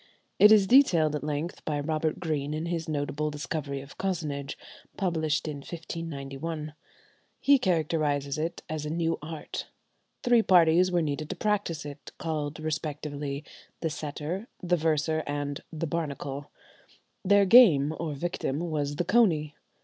[0.39, 4.57] It is detailed at length by Robert Greene in his "Notable Discovery of Cozenage,"
[4.97, 6.73] published in 1591.
[7.39, 9.67] He characterizes it as a new art.
[10.23, 13.43] Three parties were needed to practise it, called respectively
[13.81, 16.49] the "setter," the "verser," and the "barnacle;"
[17.23, 19.53] their game, or victim, was the "coney."